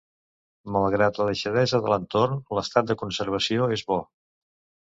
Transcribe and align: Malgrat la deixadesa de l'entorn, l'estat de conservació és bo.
Malgrat 0.75 1.19
la 1.21 1.27
deixadesa 1.27 1.81
de 1.83 1.91
l'entorn, 1.95 2.35
l'estat 2.61 2.91
de 2.93 2.99
conservació 3.05 3.69
és 3.77 3.85
bo. 3.93 4.01